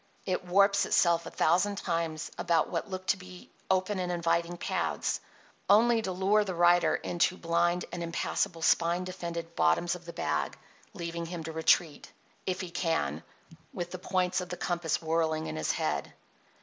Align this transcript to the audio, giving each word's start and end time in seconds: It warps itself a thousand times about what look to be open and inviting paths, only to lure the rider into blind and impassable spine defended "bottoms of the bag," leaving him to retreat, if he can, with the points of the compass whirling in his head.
It 0.25 0.43
warps 0.45 0.87
itself 0.87 1.27
a 1.27 1.29
thousand 1.29 1.75
times 1.75 2.31
about 2.39 2.71
what 2.71 2.89
look 2.89 3.05
to 3.05 3.17
be 3.17 3.51
open 3.69 3.99
and 3.99 4.11
inviting 4.11 4.57
paths, 4.57 5.19
only 5.69 6.01
to 6.01 6.11
lure 6.11 6.43
the 6.43 6.55
rider 6.55 6.95
into 6.95 7.37
blind 7.37 7.85
and 7.91 8.01
impassable 8.01 8.63
spine 8.63 9.03
defended 9.03 9.55
"bottoms 9.55 9.93
of 9.93 10.05
the 10.05 10.13
bag," 10.13 10.57
leaving 10.95 11.27
him 11.27 11.43
to 11.43 11.51
retreat, 11.51 12.11
if 12.47 12.61
he 12.61 12.71
can, 12.71 13.21
with 13.75 13.91
the 13.91 13.99
points 13.99 14.41
of 14.41 14.49
the 14.49 14.57
compass 14.57 15.03
whirling 15.03 15.45
in 15.45 15.55
his 15.55 15.71
head. 15.73 16.11